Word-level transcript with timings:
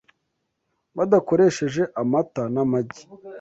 badakoresheje 0.97 1.83
amata 2.01 2.41
n’amagi 2.53 3.01